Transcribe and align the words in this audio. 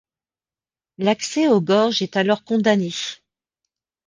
L’accès 0.97 1.47
aux 1.47 1.61
gorges 1.61 2.01
est 2.01 2.15
alors 2.17 2.43
condamné. 2.43 2.91